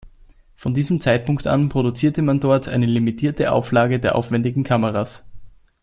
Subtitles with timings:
[0.55, 5.27] Von diesem Zeitpunkt an produzierte man dort eine limitierte Auflage der aufwendigen Kameras.